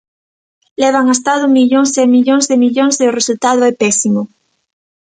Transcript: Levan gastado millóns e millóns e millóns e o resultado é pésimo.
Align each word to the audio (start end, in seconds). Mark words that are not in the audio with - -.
Levan 0.81 1.09
gastado 1.11 1.43
millóns 1.57 1.91
e 2.03 2.05
millóns 2.15 2.45
e 2.53 2.55
millóns 2.63 2.95
e 3.03 3.05
o 3.09 3.15
resultado 3.19 3.61
é 3.71 3.73
pésimo. 3.81 4.21